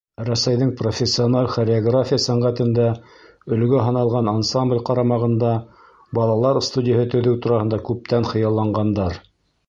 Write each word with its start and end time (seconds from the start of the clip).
Рәсәйҙең 0.27 0.69
профессиональ 0.77 1.49
хореография 1.55 2.17
сәнғәтендә 2.23 2.87
өлгө 3.57 3.81
һаналған 3.87 4.31
ансамбль 4.31 4.81
ҡарамағында 4.87 5.51
балалар 6.19 6.59
студияһы 6.69 7.05
төҙөү 7.15 7.37
тураһында 7.45 7.79
күптән 7.91 8.27
хыялланғандар. 8.31 9.21